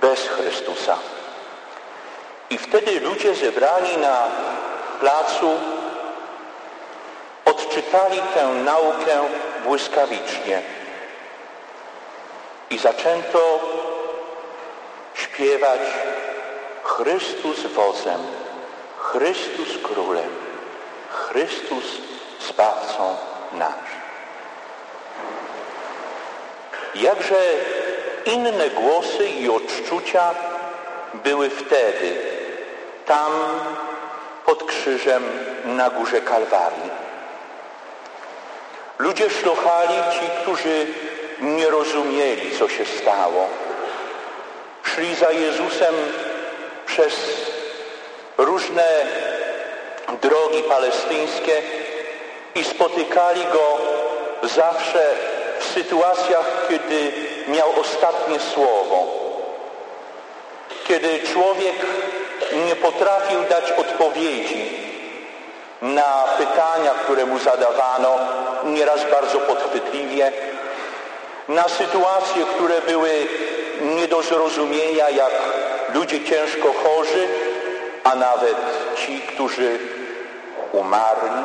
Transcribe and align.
bez 0.02 0.27
Chrystusa. 0.27 0.97
I 2.49 2.57
wtedy 2.57 2.99
ludzie 2.99 3.35
zebrani 3.35 3.98
na 3.98 4.23
placu 4.99 5.51
odczytali 7.45 8.21
tę 8.34 8.48
naukę 8.48 9.21
błyskawicznie. 9.65 10.62
I 12.70 12.77
zaczęto 12.77 13.59
śpiewać 15.13 15.79
Chrystus 16.84 17.59
wozem, 17.59 18.20
Chrystus 18.98 19.77
królem, 19.84 20.29
Chrystus 21.09 21.85
Zbawcą 22.48 23.18
nasz. 23.53 23.93
Jakże 26.96 27.35
inne 28.26 28.70
głosy 28.70 29.29
i 29.29 29.49
odczucia 29.49 30.35
były 31.13 31.49
wtedy, 31.49 32.16
tam 33.05 33.32
pod 34.46 34.63
krzyżem 34.63 35.24
na 35.65 35.90
górze 35.90 36.21
Kalwarii. 36.21 36.91
Ludzie 38.99 39.30
szlochali 39.30 39.98
ci, 40.13 40.41
którzy 40.41 40.88
nie 41.41 41.70
rozumieli, 41.70 42.57
co 42.60 42.70
się 42.70 42.85
stało. 42.85 43.48
Szli 44.84 45.15
za 45.15 45.32
Jezusem 45.32 45.96
przez 46.85 47.13
różne 48.37 48.84
drogi 50.21 50.63
palestyńskie 50.63 51.62
i 52.55 52.63
spotykali 52.63 53.41
Go 53.54 53.77
zawsze 54.48 55.15
w 55.63 55.73
sytuacjach, 55.73 56.67
kiedy 56.69 57.11
miał 57.47 57.79
ostatnie 57.79 58.39
słowo. 58.39 59.07
Kiedy 60.87 61.19
człowiek 61.33 61.75
nie 62.67 62.75
potrafił 62.75 63.39
dać 63.49 63.71
odpowiedzi 63.71 64.69
na 65.81 66.23
pytania, 66.38 66.91
które 67.03 67.25
mu 67.25 67.39
zadawano, 67.39 68.19
nieraz 68.63 69.00
bardzo 69.12 69.40
podchwytliwie, 69.40 70.31
na 71.47 71.63
sytuacje, 71.69 72.46
które 72.56 72.81
były 72.81 73.28
nie 73.81 74.07
do 74.07 74.22
zrozumienia, 74.22 75.09
jak 75.09 75.31
ludzie 75.94 76.23
ciężko 76.23 76.73
chorzy, 76.84 77.28
a 78.03 78.16
nawet 78.16 78.56
ci, 78.96 79.19
którzy 79.22 79.79
umarli. 80.72 81.44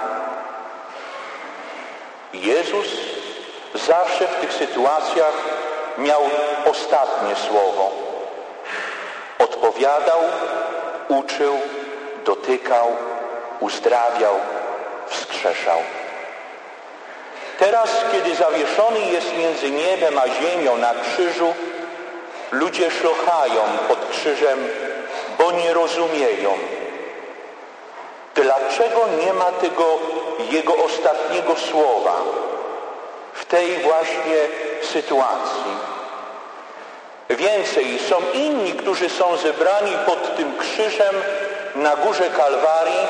Jezus 2.32 2.86
zawsze 3.74 4.28
w 4.28 4.40
tych 4.40 4.52
sytuacjach 4.52 5.34
miał 5.98 6.22
ostatnie 6.70 7.36
słowo. 7.36 7.90
Odpowiadał, 9.38 10.20
uczył, 11.08 11.58
dotykał, 12.24 12.96
uzdrawiał, 13.60 14.34
wskrzeszał. 15.06 15.78
Teraz, 17.58 17.90
kiedy 18.12 18.34
zawieszony 18.34 19.00
jest 19.00 19.36
między 19.36 19.70
niebem 19.70 20.18
a 20.18 20.28
ziemią 20.28 20.76
na 20.76 20.94
krzyżu, 20.94 21.54
ludzie 22.52 22.90
szlochają 22.90 23.62
pod 23.88 24.08
krzyżem, 24.10 24.68
bo 25.38 25.52
nie 25.52 25.72
rozumieją. 25.74 26.58
Dlaczego 28.34 29.00
nie 29.24 29.32
ma 29.32 29.44
tego 29.44 29.98
Jego 30.50 30.76
ostatniego 30.76 31.56
słowa 31.56 32.22
tej 33.48 33.78
właśnie 33.78 34.38
sytuacji? 34.82 35.72
Więcej, 37.30 37.98
są 37.98 38.16
inni, 38.34 38.72
którzy 38.72 39.08
są 39.08 39.36
zebrani 39.36 39.92
pod 40.06 40.36
tym 40.36 40.58
krzyżem 40.58 41.14
na 41.74 41.96
górze 41.96 42.30
Kalwarii 42.30 43.08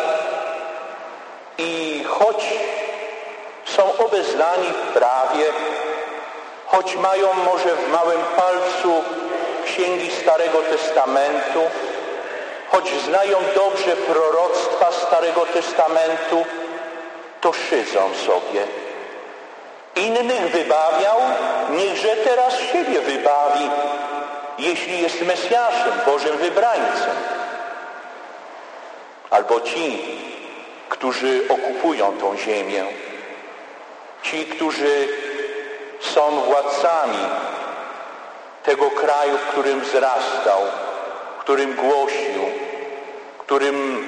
i 1.59 2.05
choć 2.09 2.45
są 3.65 3.97
obeznani 4.07 4.69
w 4.69 4.93
prawie, 4.93 5.45
choć 6.67 6.97
mają 6.97 7.35
może 7.35 7.77
w 7.77 7.89
małym 7.89 8.21
palcu 8.37 9.03
księgi 9.65 10.11
Starego 10.23 10.59
Testamentu, 10.59 11.61
choć 12.71 13.03
znają 13.05 13.39
dobrze 13.55 13.97
proroctwa 13.97 14.93
Starego 14.93 15.47
Testamentu, 15.47 16.45
to 17.41 17.53
szydzą 17.53 18.15
sobie. 18.27 18.88
Innych 19.99 20.51
wybawiał, 20.53 21.21
niechże 21.71 22.17
teraz 22.17 22.61
siebie 22.61 23.01
wybawi, 23.01 23.71
jeśli 24.59 25.03
jest 25.03 25.23
Mesjaszem, 25.23 25.93
Bożym 26.07 26.37
wybrańcem. 26.37 27.17
Albo 29.31 29.61
ci, 29.61 29.99
którzy 30.89 31.43
okupują 31.49 32.19
tą 32.19 32.37
ziemię, 32.37 32.85
ci, 34.23 34.45
którzy 34.45 35.09
są 36.01 36.41
władcami 36.41 37.19
tego 38.63 38.91
kraju, 38.91 39.39
w 39.39 39.53
którym 39.53 39.81
wzrastał, 39.81 40.61
w 41.37 41.41
którym 41.41 41.75
głosił, 41.75 42.43
w 43.39 43.43
którym 43.43 44.07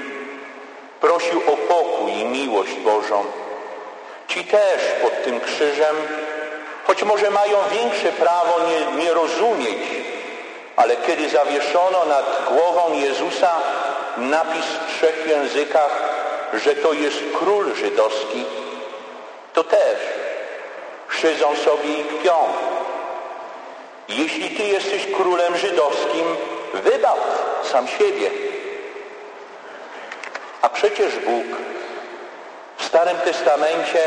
prosił 1.01 1.41
o 1.47 1.57
pokój 1.57 2.13
i 2.13 2.25
miłość 2.25 2.75
Bożą. 2.75 3.25
Ci 4.31 4.45
też 4.45 4.81
pod 5.03 5.25
tym 5.25 5.41
krzyżem, 5.41 5.97
choć 6.87 7.03
może 7.03 7.31
mają 7.31 7.59
większe 7.73 8.13
prawo 8.13 8.61
nie, 8.69 9.05
nie 9.05 9.15
rozumieć, 9.15 9.79
ale 10.77 10.97
kiedy 10.97 11.29
zawieszono 11.29 12.05
nad 12.05 12.43
głową 12.49 12.95
Jezusa 12.95 13.51
napis 14.17 14.65
w 14.65 14.97
trzech 14.97 15.27
językach, 15.27 15.91
że 16.65 16.75
to 16.75 16.93
jest 16.93 17.19
król 17.39 17.75
żydowski, 17.75 18.45
to 19.53 19.65
też 19.65 19.99
szydzą 21.09 21.57
sobie 21.57 22.01
i 22.01 22.05
kpią. 22.05 22.35
Jeśli 24.09 24.51
Ty 24.51 24.63
jesteś 24.63 25.07
królem 25.17 25.57
żydowskim, 25.57 26.37
wybaw 26.75 27.19
sam 27.73 27.89
siebie. 27.89 28.31
A 30.63 30.69
przecież 30.69 31.19
Bóg 31.19 31.47
Starym 32.91 33.17
Testamencie 33.17 33.99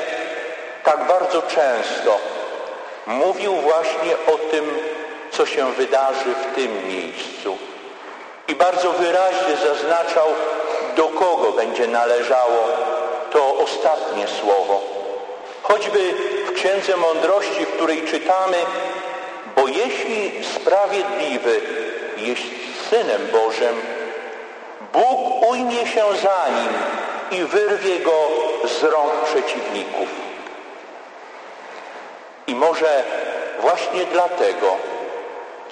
tak 0.83 1.07
bardzo 1.07 1.41
często 1.41 2.19
mówił 3.07 3.55
właśnie 3.55 4.13
o 4.33 4.37
tym, 4.51 4.77
co 5.31 5.45
się 5.45 5.71
wydarzy 5.71 6.35
w 6.35 6.55
tym 6.55 6.87
miejscu. 6.87 7.57
I 8.47 8.55
bardzo 8.55 8.91
wyraźnie 8.91 9.55
zaznaczał, 9.67 10.27
do 10.95 11.03
kogo 11.03 11.51
będzie 11.51 11.87
należało 11.87 12.67
to 13.31 13.57
ostatnie 13.57 14.27
słowo. 14.27 14.81
Choćby 15.61 16.13
w 16.47 16.53
Księdze 16.53 16.97
Mądrości, 16.97 17.65
w 17.65 17.73
której 17.73 18.01
czytamy, 18.01 18.57
bo 19.55 19.67
jeśli 19.67 20.45
sprawiedliwy 20.55 21.61
jest 22.17 22.43
Synem 22.89 23.27
Bożym, 23.31 23.81
Bóg 24.93 25.49
ujmie 25.51 25.87
się 25.87 26.03
za 26.21 26.45
nim 26.49 26.73
i 27.39 27.43
wyrwie 27.43 27.99
go 27.99 28.42
z 28.63 28.83
rąk 28.83 29.13
przeciwników. 29.25 30.09
I 32.47 32.55
może 32.55 33.03
właśnie 33.59 34.05
dlatego 34.05 34.75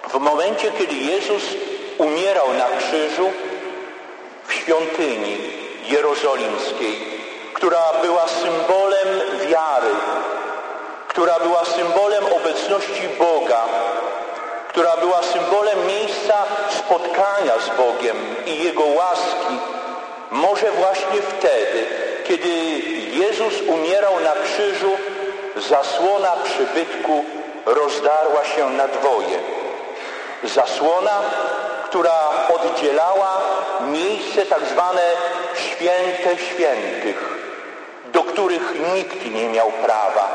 w 0.09 0.19
momencie, 0.19 0.71
kiedy 0.71 0.95
Jezus 0.95 1.43
umierał 1.97 2.53
na 2.53 2.65
krzyżu 2.77 3.31
w 4.47 4.53
świątyni 4.53 5.37
jerozolimskiej, 5.89 7.21
która 7.53 7.93
była 8.01 8.27
symbolem 8.27 9.07
wiary, 9.47 9.95
która 11.07 11.39
była 11.39 11.65
symbolem 11.65 12.25
obecności 12.25 13.09
Boga, 13.19 13.65
która 14.67 14.97
była 14.97 15.23
symbolem 15.23 15.87
miejsca 15.87 16.43
spotkania 16.69 17.53
z 17.59 17.77
Bogiem 17.77 18.17
i 18.45 18.63
Jego 18.63 18.83
łaski, 18.83 19.59
może 20.31 20.71
właśnie 20.71 21.21
wtedy, 21.21 22.10
kiedy 22.31 22.49
Jezus 23.11 23.53
umierał 23.67 24.19
na 24.19 24.31
krzyżu, 24.31 24.91
zasłona 25.55 26.31
przybytku 26.43 27.25
rozdarła 27.65 28.45
się 28.45 28.69
na 28.69 28.87
dwoje. 28.87 29.39
Zasłona, 30.43 31.21
która 31.85 32.19
oddzielała 32.55 33.41
miejsce 33.81 34.45
tak 34.45 34.59
zwane 34.65 35.01
święte 35.55 36.37
świętych, 36.37 37.39
do 38.13 38.23
których 38.23 38.73
nikt 38.95 39.25
nie 39.31 39.49
miał 39.49 39.71
prawa, 39.71 40.29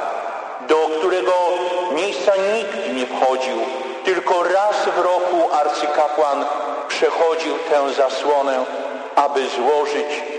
do 0.68 0.90
którego 0.98 1.32
miejsca 1.92 2.32
nikt 2.54 2.92
nie 2.94 3.06
wchodził, 3.06 3.58
tylko 4.04 4.42
raz 4.42 4.76
w 4.96 4.98
roku 4.98 5.52
arcykapłan 5.52 6.46
przechodził 6.88 7.54
tę 7.70 7.92
zasłonę, 7.92 8.64
aby 9.16 9.40
złożyć 9.48 10.35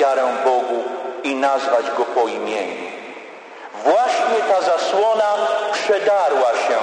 ofiarę 0.00 0.22
Bogu 0.44 0.84
i 1.24 1.34
nazwać 1.34 1.86
Go 1.96 2.04
po 2.04 2.28
imieniu. 2.28 2.90
Właśnie 3.84 4.40
ta 4.48 4.60
zasłona 4.60 5.34
przedarła 5.72 6.50
się, 6.50 6.78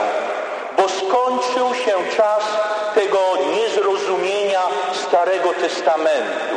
bo 0.78 0.90
skończył 0.90 1.76
się 1.76 2.16
czas 2.18 2.44
tego 2.96 3.20
niezrozumienia 3.56 4.62
Starego 4.94 5.54
Testamentu. 5.54 6.56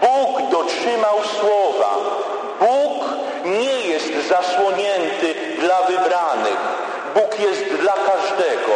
Bóg 0.00 0.50
dotrzymał 0.50 1.18
słowa. 1.40 1.94
Bóg 2.60 3.04
nie 3.44 3.80
jest 3.80 4.28
zasłonięty 4.28 5.34
dla 5.58 5.82
wybranych. 5.82 6.58
Bóg 7.14 7.40
jest 7.40 7.64
dla 7.64 7.92
każdego, 7.92 8.72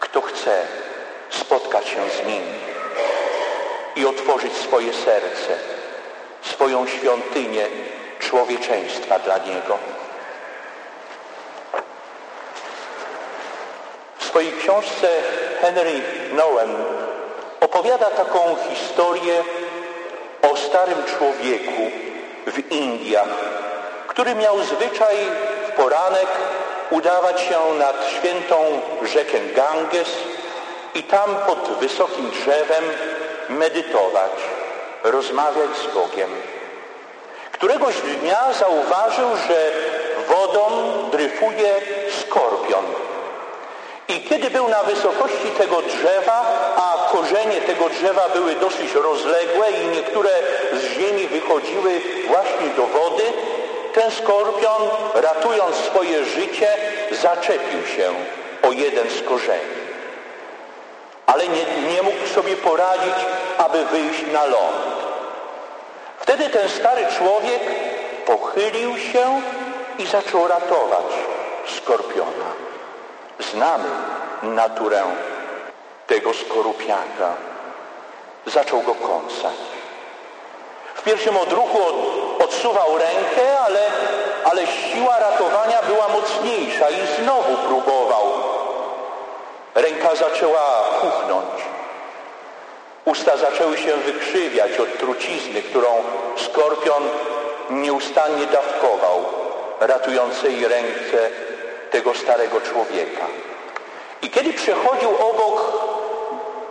kto 0.00 0.22
chce 0.22 0.62
spotkać 1.30 1.88
się 1.88 2.10
z 2.10 2.26
Nim 2.26 2.42
i 3.96 4.06
otworzyć 4.06 4.52
swoje 4.52 4.92
serce, 4.92 5.58
swoją 6.42 6.86
świątynię 6.86 7.66
człowieczeństwa 8.18 9.18
dla 9.18 9.38
Niego. 9.38 9.78
W 14.18 14.24
swojej 14.24 14.52
książce 14.52 15.08
Henry 15.60 16.02
Nowen 16.32 16.74
opowiada 17.60 18.06
taką 18.06 18.56
historię 18.70 19.44
o 20.42 20.56
starym 20.56 21.04
człowieku 21.04 21.90
w 22.46 22.72
Indiach, 22.72 23.28
który 24.08 24.34
miał 24.34 24.62
zwyczaj 24.62 25.16
w 25.68 25.72
poranek 25.72 26.26
udawać 26.90 27.40
się 27.40 27.58
nad 27.78 28.08
świętą 28.10 28.56
rzekę 29.02 29.38
Ganges 29.40 30.08
i 30.94 31.02
tam 31.02 31.36
pod 31.46 31.78
wysokim 31.80 32.30
drzewem 32.30 32.84
medytować, 33.48 34.32
rozmawiać 35.04 35.70
z 35.76 35.94
Bogiem. 35.94 36.30
Któregoś 37.52 37.94
dnia 38.20 38.52
zauważył, 38.52 39.28
że 39.48 39.70
wodą 40.28 40.68
dryfuje 41.10 41.74
skorpion. 42.20 42.84
I 44.08 44.20
kiedy 44.20 44.50
był 44.50 44.68
na 44.68 44.82
wysokości 44.82 45.50
tego 45.58 45.82
drzewa, 45.82 46.44
a 46.76 47.12
korzenie 47.12 47.60
tego 47.60 47.88
drzewa 47.88 48.28
były 48.28 48.54
dosyć 48.54 48.94
rozległe 48.94 49.70
i 49.70 49.86
niektóre 49.86 50.30
z 50.72 50.82
ziemi 50.82 51.26
wychodziły 51.26 52.00
właśnie 52.26 52.68
do 52.76 52.86
wody, 52.86 53.24
ten 53.94 54.10
skorpion, 54.10 54.82
ratując 55.14 55.76
swoje 55.76 56.24
życie, 56.24 56.68
zaczepił 57.22 57.86
się 57.96 58.10
o 58.68 58.72
jeden 58.72 59.10
z 59.10 59.22
korzeni. 59.22 59.85
Ale 61.26 61.48
nie, 61.48 61.64
nie 61.94 62.02
mógł 62.02 62.26
sobie 62.34 62.56
poradzić, 62.56 63.14
aby 63.58 63.84
wyjść 63.84 64.24
na 64.32 64.44
ląd. 64.46 64.96
Wtedy 66.18 66.48
ten 66.48 66.68
stary 66.68 67.06
człowiek 67.18 67.62
pochylił 68.26 68.98
się 68.98 69.40
i 69.98 70.06
zaczął 70.06 70.48
ratować 70.48 71.06
skorpiona. 71.76 72.50
Znamy 73.52 73.88
naturę 74.42 75.02
tego 76.06 76.34
skorupiaka. 76.34 77.34
Zaczął 78.46 78.82
go 78.82 78.94
kąsać. 78.94 79.56
W 80.94 81.02
pierwszym 81.02 81.36
odruchu 81.36 81.78
odsuwał 82.44 82.98
rękę, 82.98 83.60
ale, 83.66 83.80
ale 84.44 84.66
siła 84.66 85.18
ratowania 85.18 85.82
była 85.82 86.08
mocniejsza 86.08 86.90
i 86.90 87.22
znowu 87.22 87.56
próbował. 87.68 88.35
Ręka 89.76 90.14
zaczęła 90.14 90.82
puchnąć. 91.00 91.62
Usta 93.04 93.36
zaczęły 93.36 93.78
się 93.78 93.96
wykrzywiać 93.96 94.80
od 94.80 94.98
trucizny, 94.98 95.62
którą 95.62 95.88
skorpion 96.36 97.02
nieustannie 97.70 98.46
dawkował 98.46 99.24
ratującej 99.80 100.68
ręce 100.68 101.30
tego 101.90 102.14
starego 102.14 102.60
człowieka. 102.60 103.26
I 104.22 104.30
kiedy 104.30 104.52
przechodził 104.52 105.10
obok 105.10 105.72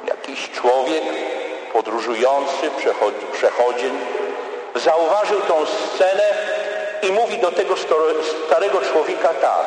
jakiś 0.07 0.51
człowiek 0.51 1.03
podróżujący, 1.73 2.71
przechodzień, 3.31 3.99
zauważył 4.75 5.41
tą 5.41 5.65
scenę 5.65 6.23
i 7.01 7.11
mówi 7.11 7.37
do 7.37 7.51
tego 7.51 7.75
starego 8.47 8.81
człowieka 8.81 9.29
tak. 9.41 9.65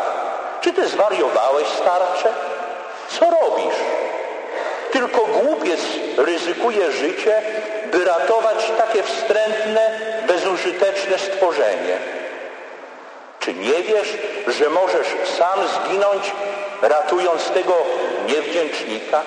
Czy 0.61 0.73
ty 0.73 0.89
zwariowałeś, 0.89 1.69
starcze? 1.69 2.33
Co 3.09 3.25
robisz? 3.31 3.79
Tylko 4.93 5.21
głupiec 5.21 5.81
ryzykuje 6.17 6.93
życie, 6.93 7.43
by 7.93 8.05
ratować 8.05 8.73
takie 8.79 9.03
wstrętne, 9.03 10.01
bezużyteczne 10.27 11.19
stworzenie. 11.19 11.99
Czy 13.41 13.55
nie 13.55 13.83
wiesz, 13.83 14.19
że 14.47 14.71
możesz 14.71 15.07
sam 15.39 15.59
zginąć, 15.69 16.33
ratując 16.83 17.51
tego 17.51 17.75
niewdzięcznika? 18.27 19.23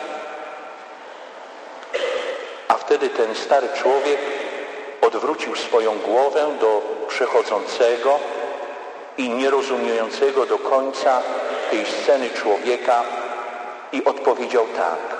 A 2.68 2.74
wtedy 2.74 3.10
ten 3.10 3.36
stary 3.36 3.68
człowiek 3.82 4.20
odwrócił 5.02 5.56
swoją 5.56 6.00
głowę 6.00 6.48
do 6.60 6.82
przechodzącego 7.08 8.20
i 9.18 9.30
nierozumiejącego 9.30 10.46
do 10.46 10.58
końca 10.58 11.22
tej 11.72 11.86
sceny 11.86 12.30
człowieka 12.30 13.04
i 13.92 14.04
odpowiedział 14.04 14.66
tak. 14.78 15.18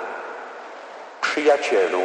Przyjacielu, 1.20 2.00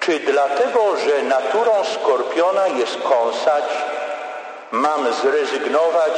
czy 0.00 0.18
dlatego, 0.18 0.96
że 0.96 1.22
naturą 1.22 1.72
skorpiona 1.84 2.68
jest 2.68 3.02
kąsać, 3.02 3.64
mam 4.72 5.12
zrezygnować 5.12 6.12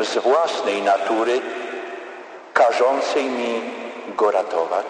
z 0.00 0.18
własnej 0.18 0.82
natury, 0.82 1.40
każącej 2.52 3.24
mi 3.24 3.62
go 4.16 4.30
ratować? 4.30 4.86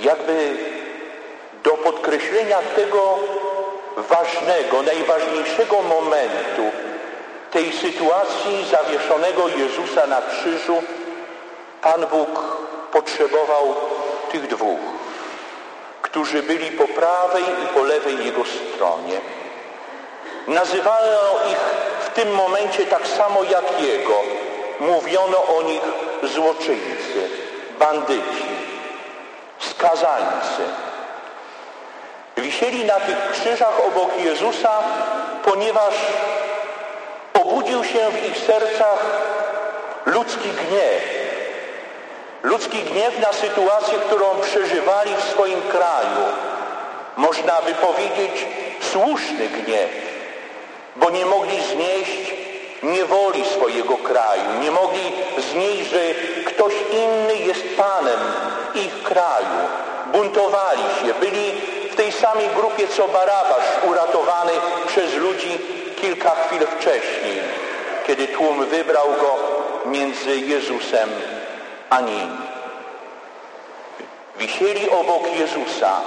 Jakby 0.00 0.56
do 1.64 1.70
podkreślenia 1.70 2.58
tego 2.76 3.18
ważnego, 3.96 4.82
najważniejszego 4.82 5.82
momentu 5.82 6.89
tej 7.50 7.72
sytuacji 7.72 8.64
zawieszonego 8.70 9.48
Jezusa 9.48 10.06
na 10.06 10.22
krzyżu, 10.22 10.82
Pan 11.82 12.06
Bóg 12.06 12.28
potrzebował 12.92 13.74
tych 14.32 14.46
dwóch, 14.46 14.80
którzy 16.02 16.42
byli 16.42 16.70
po 16.70 16.88
prawej 16.88 17.42
i 17.42 17.74
po 17.74 17.82
lewej 17.82 18.24
Jego 18.24 18.42
stronie. 18.44 19.20
Nazywano 20.46 21.18
ich 21.50 21.58
w 22.00 22.10
tym 22.14 22.34
momencie 22.34 22.86
tak 22.86 23.06
samo 23.06 23.44
jak 23.44 23.82
Jego. 23.82 24.20
Mówiono 24.80 25.44
o 25.56 25.62
nich 25.62 25.82
złoczyńcy, 26.22 27.30
bandyci, 27.78 28.46
skazańcy. 29.58 30.62
Wisieli 32.36 32.84
na 32.84 33.00
tych 33.00 33.30
krzyżach 33.32 33.80
obok 33.86 34.10
Jezusa, 34.24 34.70
ponieważ 35.44 35.94
obudził 37.34 37.84
się 37.84 38.10
w 38.10 38.26
ich 38.26 38.38
sercach 38.38 39.04
ludzki 40.06 40.48
gniew, 40.48 41.20
Ludzki 42.42 42.78
gniew 42.78 43.18
na 43.18 43.32
sytuację, 43.32 43.98
którą 43.98 44.26
przeżywali 44.40 45.10
w 45.16 45.30
swoim 45.30 45.62
kraju. 45.62 46.24
Można 47.16 47.60
by 47.60 47.74
powiedzieć 47.74 48.46
słuszny 48.92 49.48
gniew, 49.48 49.90
bo 50.96 51.10
nie 51.10 51.26
mogli 51.26 51.62
znieść 51.62 52.34
niewoli 52.82 53.44
swojego 53.44 53.96
kraju. 53.96 54.42
Nie 54.60 54.70
mogli 54.70 55.12
znieść, 55.52 55.90
że 55.90 56.00
ktoś 56.44 56.72
inny 56.92 57.36
jest 57.36 57.62
Panem 57.76 58.20
ich 58.74 59.02
kraju. 59.02 59.58
Buntowali 60.12 60.82
się, 60.82 61.14
byli 61.20 61.52
w 61.92 61.96
tej 61.96 62.12
samej 62.12 62.48
grupie 62.48 62.88
co 62.88 63.08
Barabasz, 63.08 63.84
uratowany 63.88 64.52
przez 64.86 65.14
ludzi 65.14 65.58
kilka 66.00 66.30
chwil 66.30 66.66
wcześniej, 66.66 67.40
kiedy 68.06 68.28
tłum 68.28 68.66
wybrał 68.66 69.08
go 69.20 69.38
między 69.86 70.36
Jezusem 70.36 71.10
a 71.90 72.00
nim. 72.00 72.36
Wisieli 74.36 74.90
obok 74.90 75.36
Jezusa, 75.38 76.00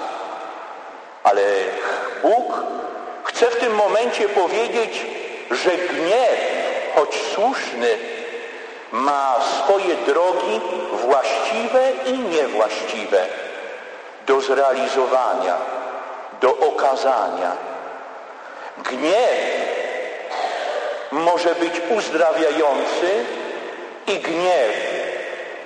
ale 1.24 1.42
Bóg 2.22 2.54
chce 3.24 3.46
w 3.46 3.56
tym 3.56 3.76
momencie 3.76 4.30
powiedzieć, 4.30 5.06
że 5.52 5.72
gniew, 5.72 6.40
choć 6.96 7.22
słuszny, 7.34 7.98
ma 8.92 9.36
swoje 9.42 9.96
drogi 9.96 10.62
właściwe 10.94 11.92
i 12.06 12.20
niewłaściwe 12.20 13.26
do 14.28 14.42
zrealizowania, 14.42 15.58
do 16.42 16.58
okazania. 16.58 17.52
Gniew 18.78 19.43
może 21.14 21.56
być 21.56 21.74
uzdrawiający 21.90 23.26
i 24.08 24.20
gniew 24.20 24.74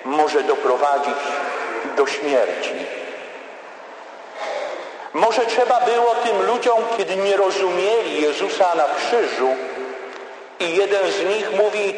może 0.05 0.43
doprowadzić 0.43 1.17
do 1.97 2.07
śmierci. 2.07 2.73
Może 5.13 5.45
trzeba 5.45 5.81
było 5.81 6.15
tym 6.15 6.41
ludziom, 6.41 6.83
kiedy 6.97 7.15
nie 7.15 7.37
rozumieli 7.37 8.21
Jezusa 8.21 8.75
na 8.75 8.83
krzyżu 8.83 9.49
i 10.59 10.75
jeden 10.75 11.11
z 11.11 11.23
nich 11.23 11.51
mówi, 11.51 11.93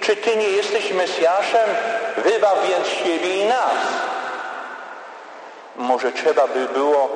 czy 0.00 0.16
Ty 0.16 0.36
nie 0.36 0.48
jesteś 0.48 0.92
Mesjaszem? 0.92 1.68
Wybaw 2.16 2.68
więc 2.68 2.88
siebie 2.88 3.36
i 3.36 3.44
nas. 3.44 3.78
Może 5.76 6.12
trzeba 6.12 6.46
by 6.46 6.66
było 6.68 7.08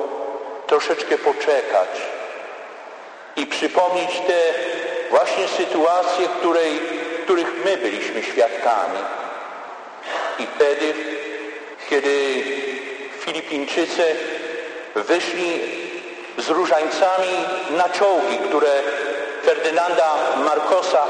troszeczkę 0.67 1.17
poczekać 1.17 1.89
i 3.35 3.47
przypomnieć 3.47 4.21
te 4.27 4.53
właśnie 5.09 5.47
sytuacje, 5.47 6.27
której, 6.27 6.79
których 7.23 7.65
my 7.65 7.77
byliśmy 7.77 8.23
świadkami. 8.23 8.99
I 10.39 10.47
wtedy, 10.55 10.93
kiedy 11.89 12.43
Filipińczycy 13.19 14.15
wyszli 14.95 15.59
z 16.37 16.49
różańcami 16.49 17.33
na 17.69 17.89
czołgi, 17.89 18.37
które 18.37 18.69
Ferdynanda 19.43 20.15
Marcosa, 20.45 21.03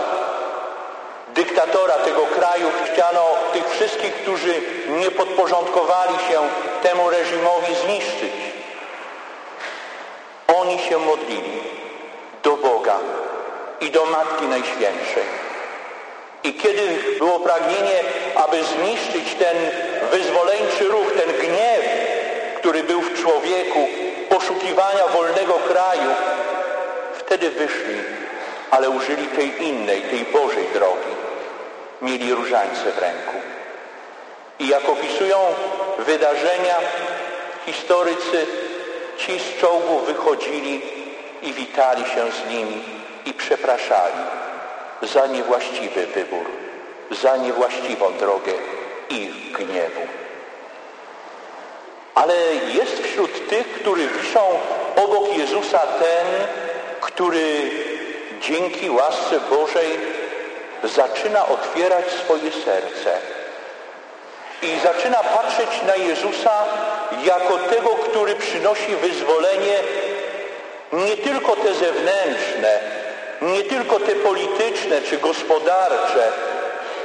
dyktatora 1.27 1.93
tego 1.93 2.25
kraju, 2.25 2.67
chciano 2.85 3.25
tych 3.53 3.69
wszystkich, 3.69 4.13
którzy 4.13 4.61
nie 4.87 5.11
podporządkowali 5.11 6.13
się 6.13 6.39
temu 6.83 7.09
reżimowi 7.09 7.75
zniszczyć. 7.75 8.33
Oni 10.47 10.79
się 10.79 10.97
modlili 10.97 11.61
do 12.43 12.57
Boga 12.57 12.99
i 13.81 13.91
do 13.91 14.05
Matki 14.05 14.45
Najświętszej. 14.45 15.23
I 16.43 16.53
kiedy 16.53 16.81
było 17.17 17.39
pragnienie, 17.39 17.99
aby 18.35 18.63
zniszczyć 18.63 19.35
ten 19.35 19.57
wyzwoleńczy 20.11 20.83
ruch, 20.83 21.11
ten 21.11 21.33
gniew, 21.33 21.81
który 22.57 22.83
był 22.83 23.01
w 23.01 23.21
człowieku, 23.21 23.87
poszukiwania 24.29 25.07
wolnego 25.07 25.53
kraju, 25.53 26.09
wtedy 27.13 27.49
wyszli, 27.49 28.01
ale 28.71 28.89
użyli 28.89 29.27
tej 29.27 29.63
innej, 29.67 30.01
tej 30.01 30.25
Bożej 30.25 30.65
drogi. 30.73 31.19
Mieli 32.01 32.33
różańce 32.33 32.91
w 32.91 32.99
ręku. 32.99 33.37
I 34.59 34.67
jak 34.67 34.89
opisują 34.89 35.37
wydarzenia 35.99 36.75
historycy, 37.65 38.47
ci 39.17 39.39
z 39.39 39.61
czołgu 39.61 39.99
wychodzili 39.99 40.81
i 41.41 41.53
witali 41.53 42.03
się 42.03 42.31
z 42.31 42.49
nimi 42.49 42.98
i 43.29 43.33
przepraszali 43.33 44.23
za 45.01 45.27
niewłaściwy 45.27 46.07
wybór, 46.07 46.45
za 47.11 47.37
niewłaściwą 47.37 48.13
drogę 48.19 48.51
ich 49.09 49.51
gniewu. 49.51 50.01
Ale 52.15 52.35
jest 52.73 53.03
wśród 53.03 53.49
tych, 53.49 53.73
którzy 53.73 54.07
wiszą 54.07 54.39
obok 54.95 55.37
Jezusa 55.37 55.79
ten, 55.79 56.27
który 57.01 57.71
dzięki 58.41 58.89
łasce 58.89 59.39
Bożej 59.49 59.99
zaczyna 60.83 61.45
otwierać 61.47 62.05
swoje 62.11 62.51
serce 62.51 63.17
i 64.61 64.79
zaczyna 64.83 65.17
patrzeć 65.17 65.81
na 65.87 65.95
Jezusa 65.95 66.65
jako 67.25 67.57
tego, 67.57 67.89
który 67.89 68.35
przynosi 68.35 68.95
wyzwolenie 68.95 69.79
nie 70.93 71.17
tylko 71.17 71.55
te 71.55 71.73
zewnętrzne, 71.73 72.79
nie 73.41 73.63
tylko 73.63 73.99
te 73.99 74.15
polityczne 74.15 75.01
czy 75.01 75.17
gospodarcze, 75.17 76.31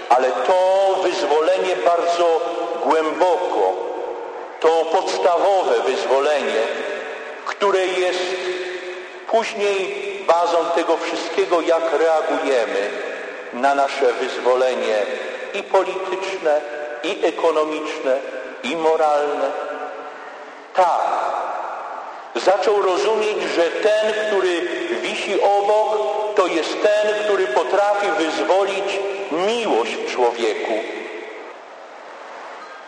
ale 0.08 0.30
to 0.30 0.88
wyzwolenie 1.02 1.76
bardzo 1.76 2.40
głęboko, 2.84 3.72
to 4.60 4.68
podstawowe 4.68 5.80
wyzwolenie, 5.86 6.62
które 7.46 7.86
jest 7.86 8.20
później 9.26 10.04
bazą 10.26 10.58
tego 10.74 10.96
wszystkiego, 10.96 11.60
jak 11.60 11.82
reagujemy 11.92 12.90
na 13.52 13.74
nasze 13.74 14.12
wyzwolenie 14.12 14.98
i 15.54 15.62
polityczne, 15.62 16.60
i 17.02 17.26
ekonomiczne, 17.26 18.18
i 18.62 18.76
moralne. 18.76 19.50
Tak, 20.74 21.06
zaczął 22.34 22.82
rozumieć, 22.82 23.42
że 23.56 23.62
ten, 23.62 24.12
który 24.26 24.60
wisi 25.02 25.40
obok, 25.40 26.03
jest 26.54 26.82
ten, 26.82 27.24
który 27.24 27.46
potrafi 27.46 28.06
wyzwolić 28.18 28.98
miłość 29.32 29.94
w 29.94 30.12
człowieku. 30.12 30.72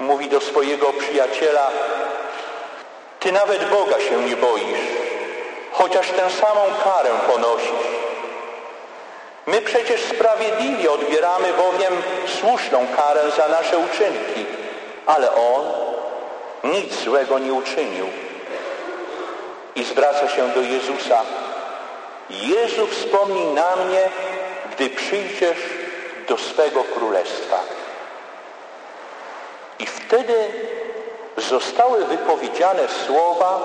Mówi 0.01 0.29
do 0.29 0.41
swojego 0.41 0.93
przyjaciela, 0.93 1.71
ty 3.21 3.33
nawet 3.33 3.69
Boga 3.71 4.01
się 4.01 4.21
nie 4.21 4.37
boisz, 4.37 4.81
chociaż 5.73 6.09
tę 6.09 6.31
samą 6.31 6.61
karę 6.85 7.11
ponosisz. 7.27 7.97
My 9.47 9.61
przecież 9.61 10.01
sprawiedliwie 10.01 10.91
odbieramy 10.91 11.53
bowiem 11.53 12.03
słuszną 12.41 12.87
karę 12.97 13.31
za 13.37 13.49
nasze 13.49 13.79
uczynki, 13.79 14.47
ale 15.07 15.35
On 15.35 15.65
nic 16.65 16.95
złego 16.95 17.39
nie 17.39 17.53
uczynił. 17.53 18.07
I 19.75 19.85
zwraca 19.85 20.29
się 20.29 20.49
do 20.49 20.61
Jezusa. 20.61 21.23
Jezu 22.31 22.87
wspomnij 22.87 23.47
na 23.47 23.77
mnie, 23.77 24.11
gdy 24.73 24.91
przyjdziesz 24.91 25.59
do 26.29 26.39
swego 26.39 26.85
królestwa. 26.85 27.61
I 29.79 29.87
wtedy 29.87 30.35
zostały 31.37 32.05
wypowiedziane 32.05 32.83
słowa, 33.07 33.61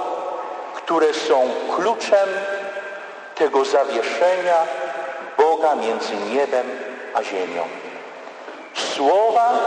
które 0.75 1.13
są 1.13 1.49
kluczem 1.75 2.29
tego 3.35 3.65
zawieszenia 3.65 4.57
Boga 5.37 5.75
między 5.75 6.15
niebem 6.15 6.65
a 7.13 7.23
ziemią. 7.23 7.67
Słowa, 8.95 9.59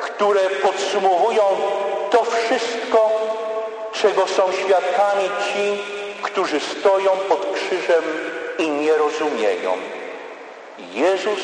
które 0.00 0.40
podsumowują 0.40 1.42
to 2.10 2.24
wszystko, 2.24 3.10
czego 3.92 4.26
są 4.26 4.52
świadkami 4.52 5.30
ci, 5.44 5.93
którzy 6.24 6.60
stoją 6.60 7.10
pod 7.10 7.46
krzyżem 7.54 8.04
i 8.58 8.70
nie 8.70 8.92
rozumieją. 8.92 9.72
Jezus 10.92 11.38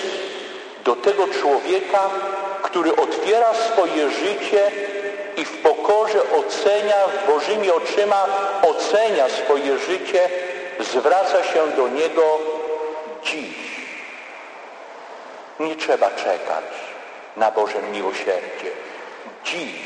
do 0.84 0.96
tego 0.96 1.28
człowieka, 1.28 2.10
który 2.62 2.96
otwiera 2.96 3.54
swoje 3.54 4.10
życie 4.10 4.70
i 5.36 5.44
w 5.44 5.62
pokorze 5.62 6.22
ocenia, 6.32 6.96
Bożymi 7.26 7.70
oczyma 7.70 8.26
ocenia 8.62 9.28
swoje 9.28 9.78
życie, 9.78 10.28
zwraca 10.80 11.44
się 11.44 11.68
do 11.76 11.88
niego 11.88 12.38
dziś. 13.24 13.56
Nie 15.60 15.76
trzeba 15.76 16.10
czekać 16.10 16.64
na 17.36 17.50
Boże 17.50 17.82
miłosierdzie. 17.92 18.70
Dziś 19.44 19.80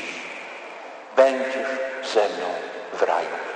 będziesz 1.15 1.69
ze 2.13 2.29
mną 2.29 2.47
w 2.93 3.01
raju. 3.01 3.54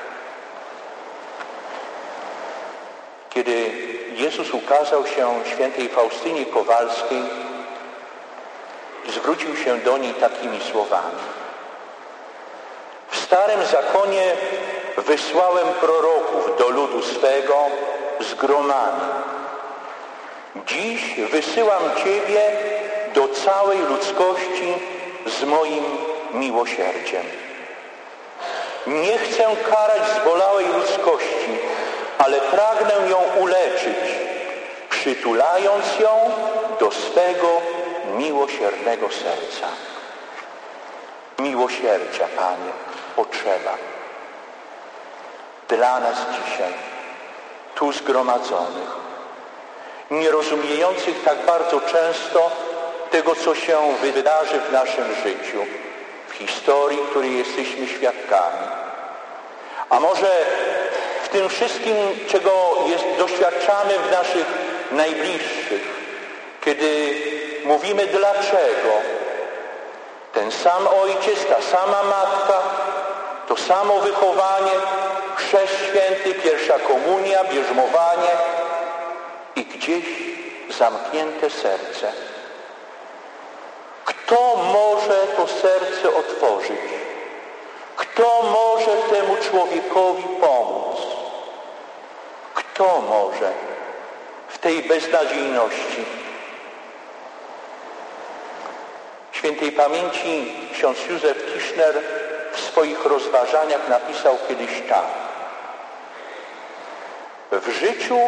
Kiedy 3.30 3.72
Jezus 4.16 4.54
ukazał 4.54 5.08
się 5.08 5.40
świętej 5.54 5.90
Faustynie 5.90 6.46
Kowalskiej, 6.46 7.24
zwrócił 9.10 9.56
się 9.56 9.78
do 9.78 9.98
niej 9.98 10.14
takimi 10.14 10.60
słowami. 10.72 11.22
W 13.10 13.18
starym 13.18 13.66
zakonie 13.66 14.36
wysłałem 14.98 15.68
proroków 15.68 16.58
do 16.58 16.70
ludu 16.70 17.04
swego 17.04 17.56
z 18.20 18.34
gromami 18.34 19.02
Dziś 20.56 21.16
wysyłam 21.32 21.84
Ciebie 22.04 22.42
do 23.16 23.28
całej 23.28 23.80
ludzkości 23.80 24.74
z 25.26 25.44
moim 25.44 25.84
miłosierdziem. 26.34 27.24
Nie 28.88 29.18
chcę 29.18 29.44
karać 29.70 30.02
zbolałej 30.22 30.66
ludzkości, 30.68 31.58
ale 32.20 32.42
pragnę 32.42 33.10
ją 33.10 33.18
uleczyć, 33.40 33.98
przytulając 34.90 36.00
ją 36.00 36.32
do 36.80 36.92
swego 36.92 37.62
miłosiernego 38.18 39.10
serca. 39.10 39.68
Miłosierdzia, 41.40 42.28
Panie, 42.38 42.72
potrzeba 43.16 43.74
dla 45.68 46.00
nas 46.00 46.18
dzisiaj, 46.18 46.74
tu 47.76 47.92
zgromadzonych, 47.92 48.90
nierozumiejących 50.12 51.24
tak 51.24 51.38
bardzo 51.46 51.82
często 51.82 52.52
tego, 53.12 53.36
co 53.36 53.56
się 53.56 53.80
wydarzy 54.02 54.60
w 54.60 54.72
naszym 54.72 55.16
życiu, 55.24 55.66
w 56.28 56.34
historii, 56.34 57.00
której 57.10 57.38
jesteśmy 57.38 57.88
świadkami. 57.88 58.68
A 59.90 60.00
może 60.00 60.32
w 61.30 61.32
tym 61.32 61.50
wszystkim, 61.50 61.96
czego 62.28 62.76
jest, 62.88 63.06
doświadczamy 63.18 63.94
w 64.00 64.12
naszych 64.12 64.46
najbliższych, 64.92 65.82
kiedy 66.62 67.16
mówimy 67.66 68.06
dlaczego, 68.06 68.92
ten 70.34 70.52
sam 70.52 70.88
ojciec, 70.88 71.46
ta 71.46 71.62
sama 71.62 72.04
matka, 72.04 72.62
to 73.48 73.58
samo 73.58 74.00
wychowanie, 74.00 74.72
chrzest 75.36 75.74
święty, 75.90 76.34
pierwsza 76.44 76.80
komunia, 76.80 77.44
bierzmowanie 77.44 78.32
i 79.56 79.66
gdzieś 79.66 80.06
zamknięte 80.78 81.50
serce. 81.50 82.12
Kto 84.06 84.56
może 84.74 85.20
to 85.38 85.48
serce 85.48 86.16
otworzyć? 86.16 86.80
Kto 87.96 88.44
może 88.44 88.92
temu 89.10 89.38
człowiekowi 89.38 90.24
pomóc? 90.42 91.09
Kto 92.80 93.02
może 93.02 93.52
w 94.48 94.58
tej 94.58 94.84
beznadziejności? 94.84 96.06
Świętej 99.32 99.72
pamięci 99.72 100.54
ksiądz 100.74 100.98
Józef 101.10 101.54
Tischner 101.54 102.02
w 102.54 102.60
swoich 102.60 103.06
rozważaniach 103.06 103.90
napisał 103.90 104.38
kiedyś 104.48 104.70
tak. 104.90 105.06
W 107.52 107.70
życiu 107.70 108.20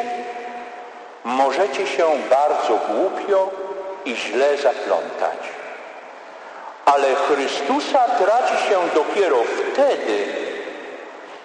możecie 1.24 1.88
się 1.88 2.05
bardzo 2.29 2.79
głupio 2.89 3.50
i 4.05 4.15
źle 4.15 4.58
zaplątać. 4.58 5.39
Ale 6.86 7.15
Chrystusa 7.15 8.00
traci 8.00 8.70
się 8.70 8.79
dopiero 8.96 9.38
wtedy, 9.43 10.25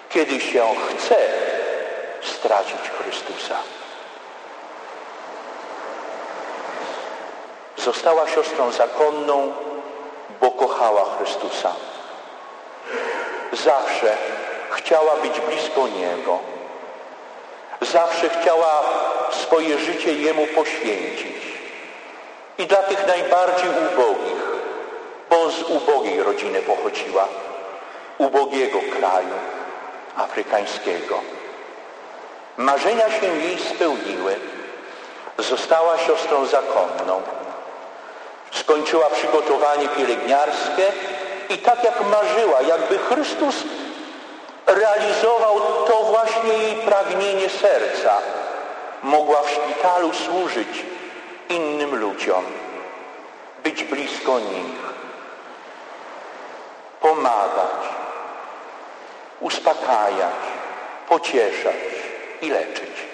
kiedy 0.09 0.39
się 0.39 0.65
chce 0.89 1.17
stracić 2.21 2.89
Chrystusa. 2.99 3.55
Została 7.77 8.27
siostrą 8.27 8.71
zakonną, 8.71 9.53
bo 10.41 10.51
kochała 10.51 11.05
Chrystusa. 11.17 11.73
Zawsze 13.53 14.17
chciała 14.71 15.15
być 15.15 15.39
blisko 15.39 15.87
Niego. 15.87 16.39
Zawsze 17.81 18.29
chciała 18.29 18.83
swoje 19.31 19.77
życie 19.77 20.13
Jemu 20.13 20.47
poświęcić. 20.47 21.37
I 22.57 22.65
dla 22.65 22.77
tych 22.77 23.07
najbardziej 23.07 23.69
ubogich, 23.69 24.43
bo 25.29 25.49
z 25.49 25.63
ubogiej 25.63 26.23
rodziny 26.23 26.61
pochodziła, 26.61 27.27
ubogiego 28.17 28.79
kraju 28.99 29.35
afrykańskiego. 30.17 31.36
Marzenia 32.57 33.11
się 33.11 33.25
jej 33.25 33.59
spełniły. 33.59 34.35
Została 35.37 35.97
siostrą 35.97 36.45
zakonną. 36.45 37.21
Skończyła 38.51 39.09
przygotowanie 39.09 39.89
pielęgniarskie 39.89 40.91
i 41.49 41.57
tak 41.57 41.83
jak 41.83 42.01
marzyła, 42.05 42.61
jakby 42.61 42.97
Chrystus 42.97 43.55
realizował 44.65 45.59
to 45.87 46.03
właśnie 46.03 46.53
jej 46.53 46.75
pragnienie 46.75 47.49
serca. 47.49 48.17
Mogła 49.03 49.41
w 49.41 49.49
szpitalu 49.49 50.13
służyć 50.13 50.85
innym 51.49 51.95
ludziom, 51.95 52.45
być 53.63 53.83
blisko 53.83 54.39
nich, 54.39 54.93
pomagać, 57.01 57.83
uspokajać, 59.39 60.35
pocieszać 61.09 61.96
i 62.41 62.49
leczyć. 62.49 63.07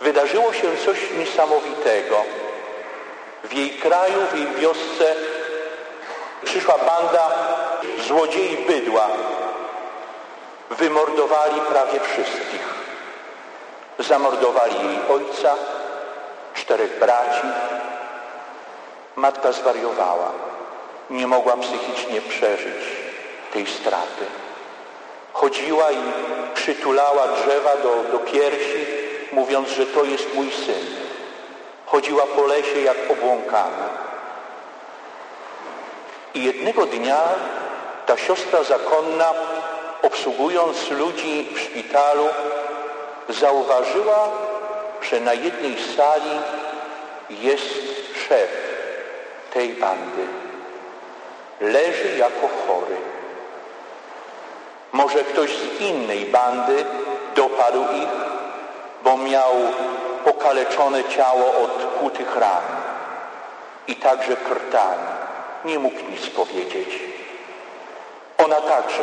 Wydarzyło 0.00 0.52
się 0.52 0.76
coś 0.84 0.98
niesamowitego. 1.18 2.24
W 3.44 3.52
jej 3.52 3.70
kraju, 3.70 4.18
w 4.32 4.38
jej 4.38 4.46
wiosce 4.46 5.14
przyszła 6.44 6.78
banda 6.78 7.30
złodziei 8.06 8.56
bydła. 8.56 9.08
Wymordowali 10.70 11.60
prawie 11.60 12.00
wszystkich. 12.00 12.74
Zamordowali 13.98 14.74
jej 14.74 14.98
ojca, 15.16 15.54
czterech 16.54 16.98
braci. 16.98 17.46
Matka 19.16 19.52
zwariowała. 19.52 20.32
Nie 21.10 21.26
mogła 21.26 21.56
psychicznie 21.56 22.20
przeżyć 22.20 22.82
tej 23.52 23.66
straty. 23.66 24.26
Chodziła 25.32 25.92
i 25.92 26.12
przytulała 26.54 27.28
drzewa 27.28 27.76
do, 27.76 28.12
do 28.12 28.18
piersi, 28.18 28.86
mówiąc, 29.32 29.68
że 29.68 29.86
to 29.86 30.04
jest 30.04 30.34
mój 30.34 30.50
syn. 30.50 30.86
Chodziła 31.86 32.26
po 32.26 32.42
lesie 32.46 32.80
jak 32.80 32.96
obłąkana. 33.10 33.88
I 36.34 36.44
jednego 36.44 36.86
dnia 36.86 37.20
ta 38.06 38.16
siostra 38.16 38.62
zakonna, 38.62 39.32
obsługując 40.02 40.90
ludzi 40.90 41.48
w 41.54 41.60
szpitalu, 41.60 42.28
zauważyła, 43.28 44.28
że 45.02 45.20
na 45.20 45.34
jednej 45.34 45.76
sali 45.96 46.40
jest 47.30 47.70
szef 48.28 48.50
tej 49.52 49.68
bandy. 49.68 50.26
Leży 51.60 52.16
jako 52.18 52.48
chory. 52.66 53.11
Może 54.92 55.24
ktoś 55.24 55.50
z 55.50 55.80
innej 55.80 56.26
bandy 56.26 56.84
dopadł 57.34 57.82
ich, 57.82 58.08
bo 59.04 59.16
miał 59.16 59.52
pokaleczone 60.24 61.04
ciało 61.04 61.46
od 61.64 61.98
kłutych 61.98 62.36
ran 62.36 62.62
i 63.86 63.96
także 63.96 64.36
krtani. 64.36 65.08
Nie 65.64 65.78
mógł 65.78 65.96
nic 66.10 66.30
powiedzieć. 66.30 66.88
Ona 68.38 68.60
także 68.60 69.02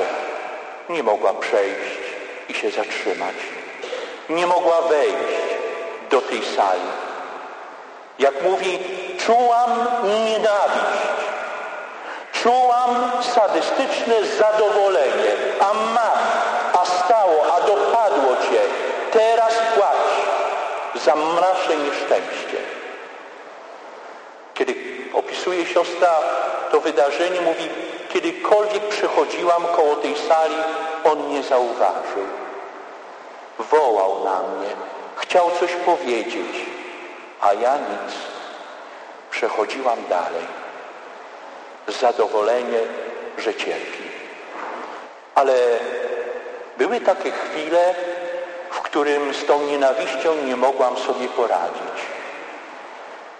nie 0.89 1.03
mogła 1.03 1.33
przejść 1.33 1.99
i 2.49 2.53
się 2.53 2.71
zatrzymać. 2.71 3.35
Nie 4.29 4.47
mogła 4.47 4.81
wejść 4.81 5.15
do 6.09 6.21
tej 6.21 6.45
sali. 6.45 6.89
Jak 8.19 8.43
mówi, 8.43 8.79
czułam 9.17 9.87
nienawiść. 10.03 11.18
Czułam 12.49 13.11
sadystyczne 13.21 14.25
zadowolenie. 14.25 15.31
A 15.59 15.73
masz, 15.73 16.29
a 16.81 16.85
stało, 16.85 17.53
a 17.55 17.61
dopadło 17.61 18.35
cię. 18.35 18.61
Teraz 19.11 19.53
płacz 19.75 21.03
za 21.03 21.15
nasze 21.15 21.77
nieszczęście. 21.77 22.57
Kiedy 24.53 24.75
opisuje 25.13 25.65
siostra 25.65 26.19
to 26.71 26.79
wydarzenie, 26.79 27.41
mówi, 27.41 27.69
kiedykolwiek 28.13 28.87
przechodziłam 28.87 29.65
koło 29.75 29.95
tej 29.95 30.17
sali, 30.17 30.55
on 31.03 31.29
nie 31.29 31.43
zauważył. 31.43 32.27
Wołał 33.59 34.23
na 34.23 34.39
mnie, 34.39 34.69
chciał 35.15 35.51
coś 35.59 35.71
powiedzieć, 35.71 36.65
a 37.41 37.53
ja 37.53 37.77
nic. 37.77 38.15
Przechodziłam 39.31 39.97
dalej. 40.09 40.58
Zadowolenie, 41.91 42.79
że 43.37 43.53
cierpi. 43.53 44.03
Ale 45.35 45.53
były 46.77 47.01
takie 47.01 47.31
chwile, 47.31 47.95
w 48.69 48.81
którym 48.81 49.33
z 49.33 49.45
tą 49.45 49.65
nienawiścią 49.65 50.35
nie 50.45 50.55
mogłam 50.55 50.97
sobie 50.97 51.27
poradzić. 51.27 51.99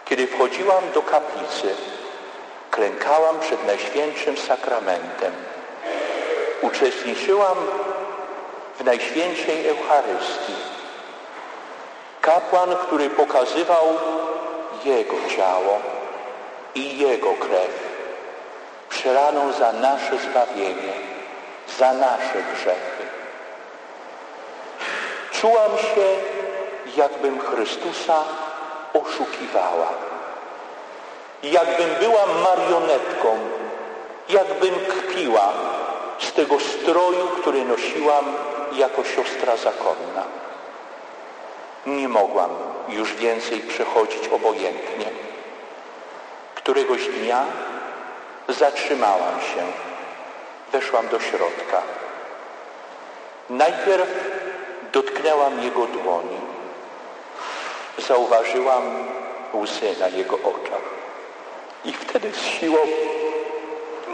Kiedy 0.06 0.28
wchodziłam 0.28 0.84
do 0.94 1.02
kaplicy, 1.02 1.76
klękałam 2.72 3.40
przed 3.40 3.68
Najświętszym 3.68 4.38
Sakramentem. 4.38 5.34
Uczestniczyłam 6.62 7.58
w 8.80 8.84
Najświętszej 8.84 9.68
Eucharystii. 9.68 10.54
Kapłan, 12.22 12.76
który 12.76 13.10
pokazywał 13.10 13.88
Jego 14.86 15.16
ciało 15.38 15.80
i 16.76 16.98
Jego 16.98 17.34
krew, 17.34 17.89
przelaną 18.90 19.54
za 19.54 19.72
nasze 19.72 20.18
zbawienie, 20.18 20.94
za 21.78 21.94
nasze 21.94 22.44
grzechy. 22.54 23.06
Czułam 25.32 25.72
się, 25.78 26.06
jakbym 26.98 27.40
Chrystusa 27.40 28.24
oszukiwała. 28.94 29.88
Jakbym 31.44 31.96
była 32.00 32.26
marionetką, 32.26 33.38
jakbym 34.30 34.76
kpiła 34.76 35.54
z 36.20 36.34
tego 36.34 36.60
stroju, 36.60 37.28
który 37.28 37.66
nosiłam 37.66 38.26
jako 38.74 39.04
siostra 39.04 39.56
zakonna. 39.56 40.24
Nie 41.86 42.08
mogłam 42.08 42.50
już 42.90 43.14
więcej 43.14 43.60
przechodzić 43.60 44.28
obojętnie. 44.28 45.06
Któregoś 46.56 47.08
dnia 47.08 47.46
zatrzymałam 48.54 49.42
się. 49.42 49.64
Weszłam 50.72 51.08
do 51.08 51.20
środka. 51.20 51.82
Najpierw 53.50 54.08
dotknęłam 54.92 55.64
jego 55.64 55.86
dłoni. 55.86 56.40
Zauważyłam 57.98 59.08
łzy 59.54 59.96
na 60.00 60.08
jego 60.08 60.36
oczach. 60.36 60.82
I 61.86 61.94
wtedy 61.94 62.32
z 62.32 62.42
siłą 62.42 62.78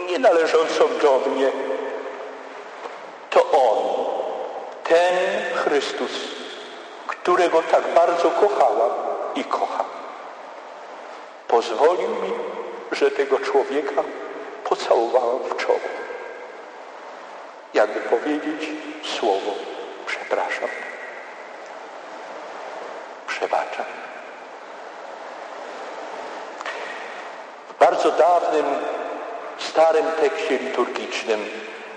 nie 0.08 0.18
należącą 0.18 0.84
do 1.02 1.30
mnie, 1.30 1.50
to 3.30 3.50
On, 3.50 4.04
ten 4.84 5.14
Chrystus, 5.54 6.10
którego 7.06 7.62
tak 7.62 7.82
bardzo 7.94 8.30
kochałam 8.30 8.90
i 9.34 9.44
kocham, 9.44 9.86
pozwolił 11.48 12.08
mi, 12.08 12.32
że 12.92 13.10
tego 13.10 13.38
człowieka 13.38 14.02
pocałowałam 14.68 15.38
w 15.38 15.56
czoło. 15.56 15.78
Jakby 17.74 18.00
powiedzieć 18.00 18.68
słowo 19.18 19.52
przepraszam. 20.06 20.68
Przebaczam. 23.26 23.84
W 27.68 27.78
bardzo 27.78 28.10
dawnym, 28.10 28.64
starym 29.58 30.06
tekście 30.20 30.58
liturgicznym, 30.58 31.46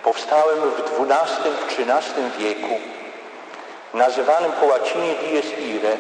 powstałym 0.03 0.59
w 0.59 0.81
XII-XIII 0.99 2.31
wieku, 2.37 2.79
nazywanym 3.93 4.51
po 4.51 4.65
łacinie 4.65 5.15
dies 5.15 5.59
ire, 5.59 5.97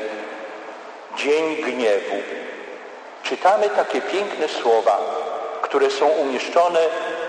Dzień 1.17 1.55
Gniewu, 1.55 2.15
czytamy 3.23 3.69
takie 3.69 4.01
piękne 4.01 4.47
słowa, 4.47 4.99
które 5.69 5.91
są 5.91 6.07
umieszczone 6.07 6.79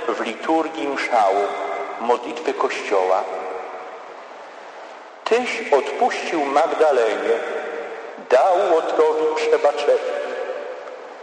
w 0.09 0.21
liturgii 0.21 0.89
mszału, 0.89 1.45
modlitwy 2.01 2.55
Kościoła. 2.55 3.25
Tyś 5.25 5.73
odpuścił 5.73 6.45
Magdalenie, 6.45 7.37
dał 8.31 8.75
Łotrowi 8.75 9.25
przebaczenie. 9.37 10.21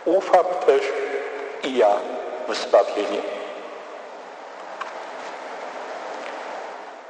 Ufam 0.06 0.46
też 0.66 0.82
i 1.64 1.78
ja 1.78 1.90
w 2.48 2.56
zbawienie. 2.56 3.22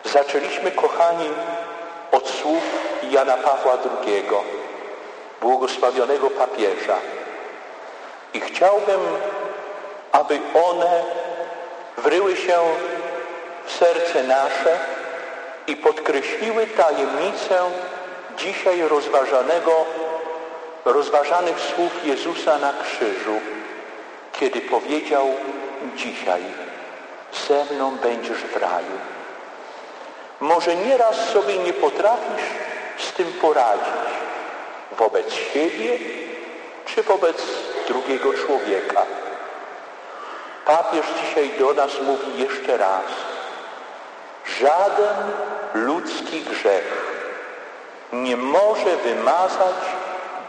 Zaczęliśmy, 0.03 0.71
kochani, 0.71 1.29
od 2.11 2.29
słów 2.29 2.63
Jana 3.09 3.37
Pawła 3.37 3.73
II, 3.73 4.23
błogosławionego 5.41 6.29
papieża. 6.29 6.97
I 8.33 8.41
chciałbym, 8.41 8.99
aby 10.11 10.39
one 10.53 11.03
wryły 11.97 12.35
się 12.35 12.59
w 13.65 13.71
serce 13.71 14.23
nasze 14.23 14.79
i 15.67 15.75
podkreśliły 15.75 16.67
tajemnicę 16.67 17.61
dzisiaj 18.37 18.81
rozważanego, 18.81 19.85
rozważanych 20.85 21.59
słów 21.59 22.05
Jezusa 22.05 22.57
na 22.57 22.73
krzyżu, 22.73 23.39
kiedy 24.39 24.61
powiedział 24.61 25.27
dzisiaj 25.95 26.41
ze 27.47 27.65
mną 27.65 27.95
będziesz 27.95 28.37
w 28.37 28.57
raju. 28.57 28.97
Może 30.39 30.75
nieraz 30.75 31.29
sobie 31.29 31.57
nie 31.57 31.73
potrafisz 31.73 32.45
z 32.97 33.13
tym 33.13 33.33
poradzić 33.33 33.87
wobec 34.97 35.33
siebie 35.33 35.97
czy 36.85 37.03
wobec 37.03 37.43
drugiego 37.87 38.33
człowieka. 38.33 39.05
Papież 40.87 41.05
dzisiaj 41.21 41.49
do 41.59 41.73
nas 41.73 41.91
mówi 42.01 42.41
jeszcze 42.41 42.77
raz. 42.77 43.05
Żaden 44.59 45.31
ludzki 45.73 46.41
grzech 46.41 47.17
nie 48.13 48.37
może 48.37 48.97
wymazać 49.03 49.75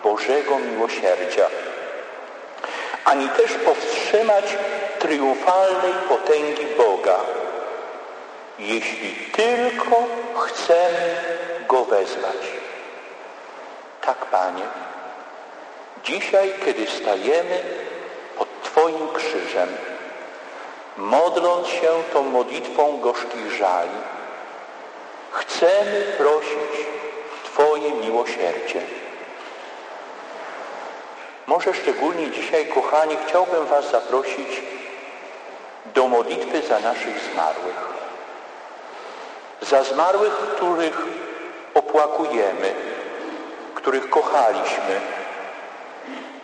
Bożego 0.04 0.58
miłosierdzia, 0.58 1.46
ani 3.04 3.28
też 3.28 3.52
powstrzymać 3.52 4.44
triumfalnej 4.98 5.92
potęgi 6.08 6.66
Boga, 6.76 7.16
jeśli 8.58 9.12
tylko 9.12 9.96
chcemy 10.38 11.16
Go 11.68 11.84
wezwać. 11.84 12.36
Tak, 14.00 14.16
Panie, 14.16 14.64
dzisiaj, 16.04 16.52
kiedy 16.64 16.86
stajemy 16.86 17.60
pod 18.38 18.62
Twoim 18.62 19.08
krzyżem, 19.14 19.68
modląc 20.98 21.68
się 21.68 21.90
tą 22.12 22.22
modlitwą 22.22 23.00
gorzkich 23.00 23.50
żali, 23.50 23.98
chcemy 25.30 26.04
prosić 26.18 26.86
Twoje 27.44 27.90
miłosierdzie. 27.90 28.80
Może 31.46 31.74
szczególnie 31.74 32.30
dzisiaj, 32.30 32.66
kochani, 32.66 33.16
chciałbym 33.26 33.66
Was 33.66 33.90
zaprosić 33.90 34.62
do 35.94 36.08
modlitwy 36.08 36.62
za 36.62 36.80
naszych 36.80 37.18
zmarłych. 37.32 37.88
Za 39.62 39.84
zmarłych, 39.84 40.32
których 40.32 41.02
opłakujemy, 41.74 42.74
których 43.74 44.10
kochaliśmy. 44.10 45.00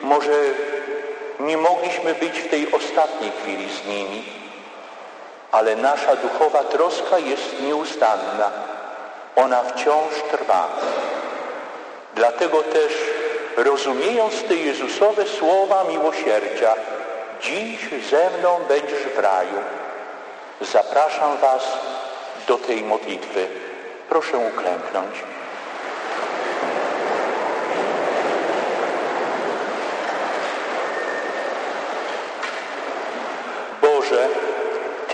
Może 0.00 0.32
nie 1.40 1.56
mogliśmy 1.56 2.14
być 2.14 2.38
w 2.38 2.48
tej 2.50 2.72
ostatniej 2.72 3.32
chwili 3.42 3.68
z 3.70 3.86
nimi, 3.86 4.43
ale 5.54 5.76
nasza 5.76 6.16
duchowa 6.16 6.64
troska 6.64 7.18
jest 7.18 7.60
nieustanna. 7.60 8.50
Ona 9.36 9.62
wciąż 9.62 10.14
trwa. 10.30 10.68
Dlatego 12.14 12.62
też, 12.62 12.92
rozumiejąc 13.56 14.42
te 14.42 14.54
Jezusowe 14.54 15.26
słowa 15.26 15.84
miłosierdzia, 15.84 16.74
dziś 17.40 17.88
ze 18.10 18.30
mną 18.38 18.60
będziesz 18.68 19.02
w 19.16 19.18
raju. 19.18 19.58
Zapraszam 20.60 21.38
Was 21.38 21.62
do 22.48 22.58
tej 22.58 22.82
modlitwy. 22.82 23.46
Proszę 24.08 24.38
uklęknąć. 24.38 25.24
Boże, 33.82 34.28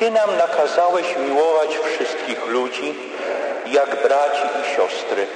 Ty 0.01 0.11
nam 0.11 0.37
nakazałeś 0.37 1.07
miłować 1.17 1.79
wszystkich 1.79 2.47
ludzi 2.47 2.95
jak 3.67 4.03
braci 4.03 4.43
i 4.63 4.77
siostry, 4.77 5.27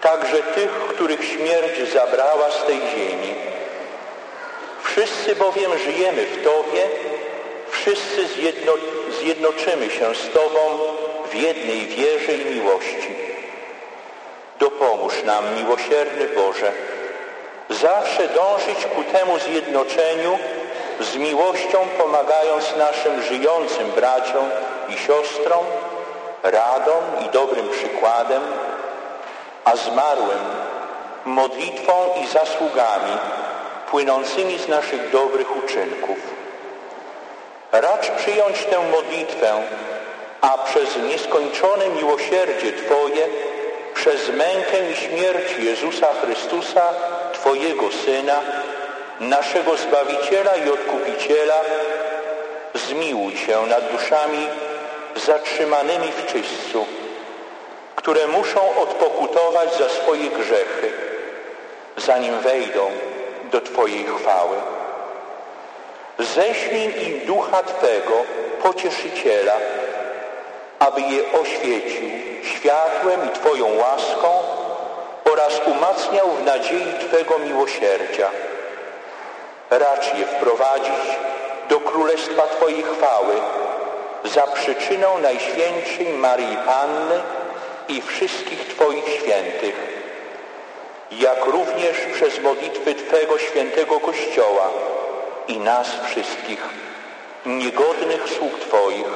także 0.00 0.42
tych, 0.42 0.70
których 0.70 1.24
śmierć 1.24 1.92
zabrała 1.92 2.50
z 2.50 2.64
tej 2.64 2.80
ziemi. 2.80 3.34
Wszyscy 4.82 5.36
bowiem 5.36 5.78
żyjemy 5.78 6.26
w 6.26 6.44
Tobie, 6.44 6.82
wszyscy 7.70 8.26
zjedno, 8.26 8.72
zjednoczymy 9.20 9.90
się 9.90 10.14
z 10.14 10.30
Tobą 10.32 10.78
w 11.30 11.34
jednej 11.34 11.86
wierze 11.86 12.32
i 12.32 12.54
miłości. 12.54 13.16
Dopomóż 14.58 15.22
nam, 15.22 15.44
miłosierny 15.56 16.28
Boże, 16.28 16.72
zawsze 17.70 18.28
dążyć 18.28 18.86
ku 18.94 19.04
temu 19.04 19.38
zjednoczeniu, 19.38 20.38
z 21.00 21.16
miłością 21.16 21.78
pomagając 21.98 22.76
naszym 22.76 23.22
żyjącym 23.22 23.90
braciom 23.90 24.44
i 24.88 24.98
siostrom, 24.98 25.64
radą 26.42 26.92
i 27.26 27.30
dobrym 27.30 27.68
przykładem, 27.68 28.42
a 29.64 29.76
zmarłym 29.76 30.38
modlitwą 31.24 31.92
i 32.22 32.26
zasługami 32.26 33.12
płynącymi 33.90 34.58
z 34.58 34.68
naszych 34.68 35.10
dobrych 35.10 35.56
uczynków. 35.64 36.18
Racz 37.72 38.10
przyjąć 38.10 38.64
tę 38.64 38.78
modlitwę, 38.90 39.62
a 40.40 40.58
przez 40.58 40.96
nieskończone 40.96 41.88
miłosierdzie 41.88 42.72
Twoje 42.72 43.28
przez 43.94 44.28
mękę 44.28 44.90
i 44.92 44.96
śmierć 44.96 45.58
Jezusa 45.58 46.06
Chrystusa, 46.22 46.82
Twojego 47.32 47.84
Syna, 48.04 48.40
naszego 49.20 49.76
Zbawiciela 49.76 50.56
i 50.56 50.70
Odkupiciela, 50.70 51.60
zmiłuj 52.74 53.36
się 53.36 53.66
nad 53.66 53.92
duszami 53.92 54.46
zatrzymanymi 55.16 56.12
w 56.12 56.32
czyśćcu, 56.32 56.86
które 57.96 58.26
muszą 58.26 58.76
odpokutować 58.76 59.74
za 59.74 59.88
swoje 59.88 60.30
grzechy, 60.30 60.92
zanim 61.96 62.38
wejdą 62.38 62.90
do 63.50 63.60
Twojej 63.60 64.04
chwały. 64.04 64.56
Ześlij 66.18 67.06
im 67.06 67.26
ducha 67.26 67.62
Twego, 67.62 68.22
pocieszyciela, 68.62 69.56
aby 70.78 71.00
je 71.00 71.32
oświecił 71.40 72.10
światłem 72.42 73.20
i 73.26 73.30
Twoją 73.30 73.76
łaską 73.76 74.28
oraz 75.32 75.60
umacniał 75.66 76.30
w 76.30 76.44
nadziei 76.44 76.94
Twego 77.08 77.38
miłosierdzia. 77.38 78.30
Racz 79.70 80.14
je 80.18 80.26
wprowadzić 80.26 81.18
do 81.68 81.80
Królestwa 81.80 82.42
Twojej 82.42 82.82
chwały 82.82 83.34
za 84.24 84.46
przyczyną 84.46 85.18
Najświętszej 85.18 86.08
Maryi 86.08 86.56
Panny 86.66 87.20
i 87.88 88.02
wszystkich 88.02 88.68
Twoich 88.68 89.08
świętych, 89.08 89.74
jak 91.10 91.44
również 91.44 91.96
przez 92.12 92.40
modlitwy 92.40 92.94
Twego 92.94 93.38
świętego 93.38 94.00
Kościoła 94.00 94.70
i 95.48 95.58
nas 95.58 95.86
wszystkich, 96.04 96.68
niegodnych 97.46 98.28
sług 98.28 98.60
Twoich, 98.60 99.06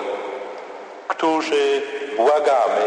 którzy 1.08 1.82
błagamy 2.16 2.82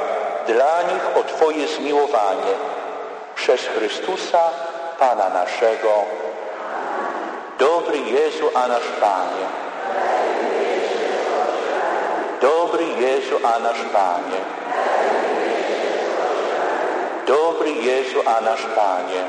dla 0.47 0.81
nich 0.81 1.17
o 1.17 1.23
Twoje 1.23 1.67
zmiłowanie 1.67 2.53
przez 3.35 3.61
Chrystusa 3.61 4.49
Pana 4.99 5.29
naszego. 5.29 6.22
Dobrý 7.57 8.01
Jezu 8.09 8.49
a 8.57 8.67
náš 8.67 8.87
Páne. 8.99 9.45
Dobrý 12.41 12.87
Jezu 12.97 13.37
a 13.45 13.53
náš 13.61 13.79
Páne. 13.93 14.39
Dobrý 14.43 14.65
Jezu 14.65 14.99
a 14.99 15.13
náš 15.21 15.41
Páne. 15.53 15.53
Dobrý 17.23 17.73
Jezu 17.85 18.19
a 18.25 18.35
náš 18.41 18.61
Páne. 18.75 19.21